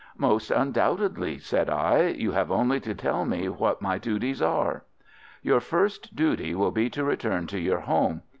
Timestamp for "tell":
2.95-3.23